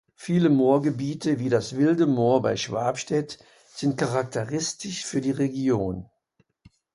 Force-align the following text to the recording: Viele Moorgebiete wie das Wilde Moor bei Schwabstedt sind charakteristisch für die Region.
Viele 0.15 0.49
Moorgebiete 0.49 1.37
wie 1.37 1.49
das 1.49 1.77
Wilde 1.77 2.07
Moor 2.07 2.41
bei 2.41 2.55
Schwabstedt 2.57 3.37
sind 3.71 3.97
charakteristisch 3.99 5.05
für 5.05 5.21
die 5.21 5.29
Region. 5.29 6.09